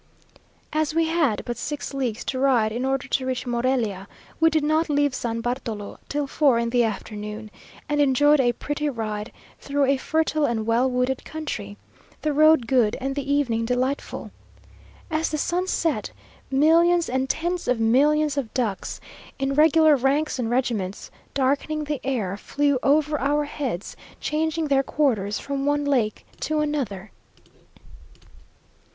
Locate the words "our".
23.19-23.43